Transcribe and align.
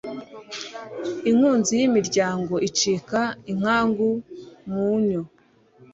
inkunzi 1.29 1.71
y'imiryango 1.79 2.53
icika 2.67 3.21
inkangu 3.51 4.09
mu 4.71 4.87
nnyo 4.99 5.21